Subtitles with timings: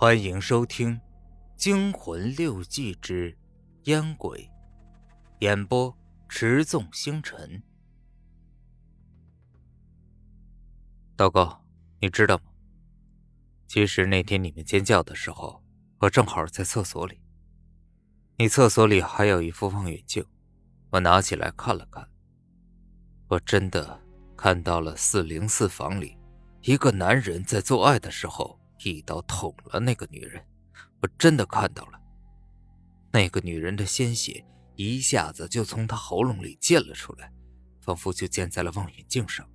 [0.00, 0.94] 欢迎收听
[1.56, 3.36] 《惊魂六记之
[3.82, 4.38] 烟鬼》，
[5.40, 5.94] 演播：
[6.26, 7.62] 持纵星辰。
[11.14, 11.60] 道哥，
[12.00, 12.44] 你知道吗？
[13.66, 15.62] 其实那天你们尖叫的时候，
[15.98, 17.20] 我正好在厕所里。
[18.38, 20.24] 你厕所里还有一副望远镜，
[20.92, 22.08] 我拿起来看了看，
[23.28, 24.00] 我真的
[24.34, 26.16] 看到了四零四房里。
[26.62, 30.44] 一个男人在做爱的时候，一刀捅了那个女人。
[31.02, 32.00] 我真的看到了，
[33.12, 34.44] 那个女人的鲜血
[34.76, 37.32] 一下子就从她喉咙里溅了出来，
[37.80, 39.48] 仿佛就溅在了望远镜上。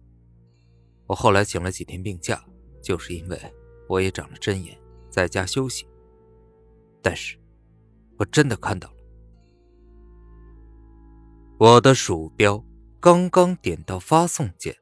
[1.07, 2.43] 我后来请了几天病假，
[2.81, 3.39] 就是因为
[3.87, 4.75] 我也长了针眼，
[5.09, 5.87] 在家休息。
[7.01, 7.37] 但是，
[8.17, 8.95] 我真的看到了。
[11.59, 12.65] 我的鼠标
[12.99, 14.75] 刚刚点到发送键。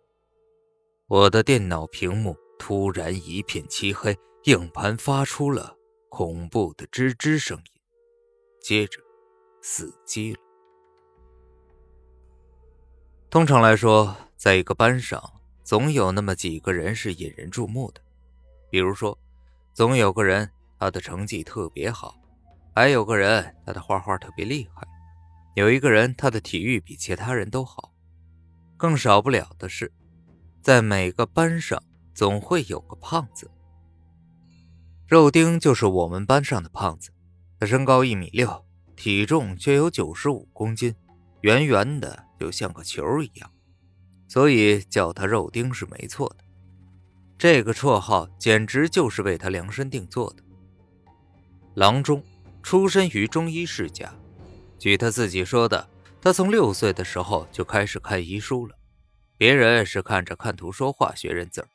[1.08, 5.78] 我的电脑屏幕突然一片漆黑，硬盘发出了
[6.10, 7.64] 恐怖的吱吱声音，
[8.62, 9.00] 接着
[9.62, 10.40] 死机了。
[13.30, 15.24] 通常来说，在一个班上，
[15.64, 18.02] 总有那么几个人是引人注目的，
[18.70, 19.18] 比如说，
[19.74, 22.14] 总有个人他的成绩特别好，
[22.76, 24.86] 还有个人他的画画特别厉害，
[25.56, 27.94] 有一个人他的体育比其他人都好，
[28.76, 29.90] 更少不了的是。
[30.62, 31.82] 在每个班上
[32.14, 33.50] 总会有个胖子，
[35.08, 37.12] 肉丁就是我们班上的胖子。
[37.60, 38.66] 他身高一米六，
[38.96, 40.96] 体重却有九十五公斤，
[41.42, 43.52] 圆圆的就像个球一样，
[44.28, 46.44] 所以叫他肉丁是没错的。
[47.38, 50.44] 这个绰号简直就是为他量身定做的。
[51.76, 52.24] 郎中
[52.62, 54.14] 出身于中医世家，
[54.78, 55.90] 据他自己说的，
[56.22, 58.76] 他从六岁的时候就开始看医书了。
[59.38, 61.68] 别人是看着看图说话学认字儿，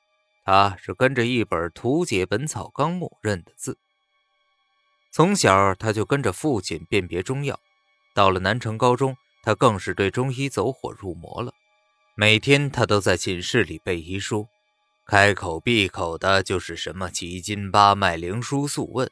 [0.51, 3.77] 他是跟着一本《图解本草纲目》认的字。
[5.13, 7.61] 从小他就跟着父亲辨别中药，
[8.15, 11.53] 到了南城高中，他更是对中医走火入魔了。
[12.15, 14.49] 每天他都在寝室里背医书，
[15.06, 19.11] 开口闭口的就是什么奇经八脉、灵枢素问，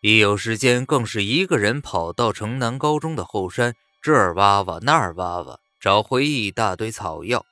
[0.00, 7.46] 一有时间更是一个人跑到城南高中的后山，这儿挖挖那儿挖挖，找回一大堆草药。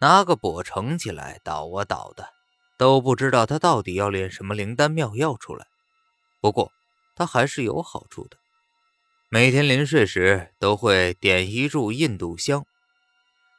[0.00, 2.33] 拿个钵盛起来倒啊倒的，
[2.76, 5.66] 都不知道他到底要炼什么灵丹妙药出来。
[6.40, 6.72] 不过
[7.14, 8.36] 他还是有好处的，
[9.28, 12.64] 每天临睡时都会点一炷印度香，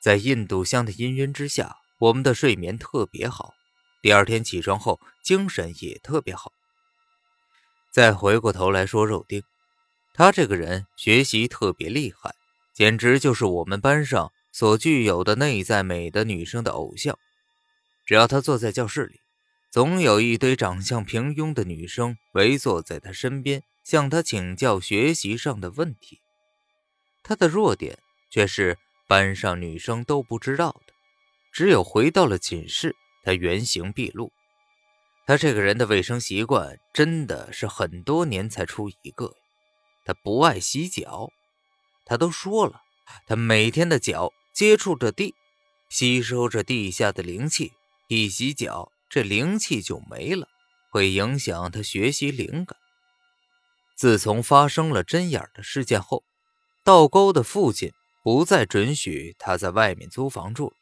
[0.02, 3.54] 在印度香的氤氲之下，我们的睡眠特别好，
[4.02, 6.52] 第二天起床后精神也特别好。
[7.92, 9.42] 再回过头来说肉丁，
[10.14, 12.36] 他这个人学习特别厉害，
[12.74, 14.32] 简直就是我们班上。
[14.58, 17.20] 所具有的内在美的女生的偶像，
[18.06, 19.20] 只要他坐在教室里，
[19.72, 26.22] 总有一堆长相平庸的女生围坐在他身边，向他请教学习上的问题。
[27.24, 27.98] 他的弱点
[28.30, 28.78] 却是
[29.08, 30.94] 班上女生都不知道的，
[31.52, 34.32] 只有回到了寝室，他原形毕露。
[35.26, 39.36] 他这个人的卫生习惯真的是很多年才出一个，
[40.06, 41.32] 他不爱洗脚，
[42.06, 42.82] 他都说了，
[43.26, 44.32] 他每天的脚。
[44.54, 45.36] 接触着地，
[45.90, 47.74] 吸收着地下的灵气。
[48.08, 50.48] 一洗脚，这灵气就没了，
[50.92, 52.78] 会影响他学习灵感。
[53.96, 56.24] 自从发生了针眼的事件后，
[56.84, 57.92] 道沟的父亲
[58.24, 60.76] 不再准许他在外面租房住了。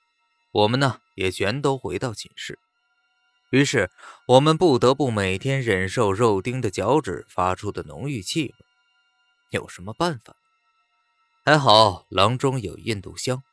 [0.51, 2.59] 我们呢，也全都回到寝室。
[3.51, 3.89] 于是，
[4.27, 8.55] 我们不得不每天忍受肉丁的脚趾发出的浓郁气味。
[9.51, 10.35] 有什么办法？
[11.45, 13.43] 还好，郎中有印度香。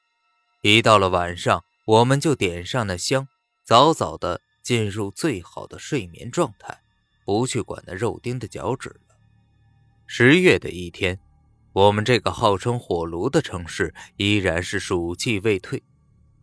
[0.62, 3.28] 一到了晚上，我们就点上那香，
[3.70, 6.80] 早早的进入最好的睡眠状态，
[7.24, 9.14] 不去管那肉丁的脚趾了。
[10.08, 11.20] 十月的一天，
[11.72, 15.84] 我们这个号称火炉的城市依然是暑气未退，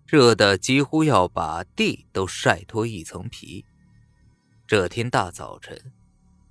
[0.06, 3.66] 热的几乎要把地都晒脱一层皮。
[4.66, 5.92] 这天大早晨，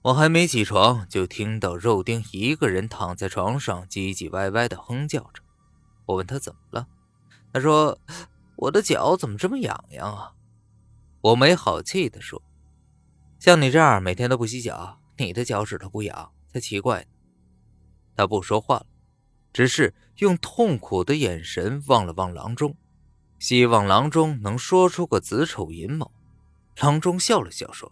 [0.02, 5.42] 我还没起床，就听到肉丁一个人躺在床上唧唧歪歪的哼叫着。
[6.04, 6.86] 我问他怎么了。
[7.50, 7.98] 他说
[8.56, 10.32] ：“我的脚怎么这么痒痒啊？”
[11.26, 12.40] 我没好气地说
[13.40, 17.06] ：“像你这样每天都不洗脚，你的脚趾头不痒才奇怪呢。”
[18.14, 18.86] 他不说话了，
[19.52, 22.76] 只是用痛苦的眼神望了望郎中，
[23.40, 26.12] 希望郎中能说出个子丑寅卯。
[26.80, 27.90] 郎中笑了笑说：“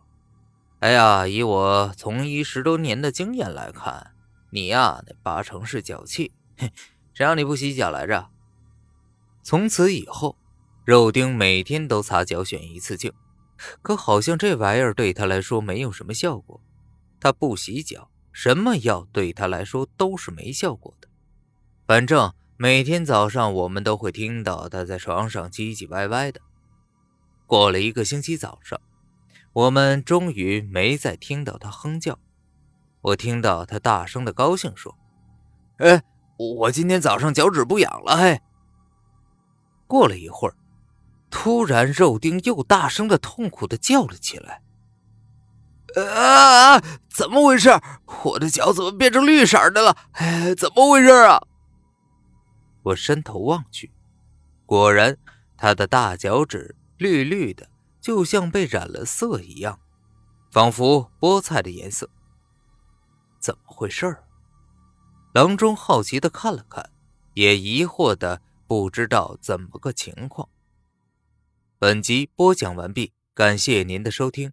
[0.78, 4.12] 哎呀，以我从医十多年的经验来看，
[4.50, 6.30] 你呀，那八成是脚气。
[7.12, 8.30] 谁让你不洗脚来着？”
[9.42, 10.36] 从此以后，
[10.84, 13.12] 肉丁每天都擦脚选一次镜，
[13.82, 16.60] 可好像这玩意儿对他来说没有什么效果。
[17.20, 21.08] 他不洗脚，什么药对他来说都是没效果的。
[21.86, 26.40] 反正每天早上我们都会听到他在床上唧唧歪歪的。
[27.46, 28.80] 过了一个星期早上，
[29.52, 32.18] 我们终于没再听到他哼叫。
[33.00, 34.96] 我听到他大声的高兴说
[35.78, 36.02] ：“哎，
[36.38, 38.40] 我今天早上脚趾不痒了。”嘿。
[39.86, 40.56] 过了一会儿，
[41.36, 44.62] 突然肉丁又大声的痛苦的叫了起来
[46.00, 46.80] ：“啊！
[47.10, 47.68] 怎么回事？
[48.22, 49.96] 我的脚怎么变成绿色的了？
[50.12, 51.42] 哎，怎么回事啊？”
[52.84, 53.92] 我伸头望去，
[54.64, 55.18] 果然，
[55.56, 57.68] 他的大脚趾绿绿的，
[58.00, 59.80] 就像被染了色一样，
[60.52, 62.08] 仿佛菠菜的颜色。
[63.40, 64.16] 怎么回事？
[65.32, 66.90] 郎中好奇的看了看，
[67.34, 70.48] 也疑惑的不知道怎么个情况。
[71.86, 74.52] 本集播讲完毕，感谢您的收听。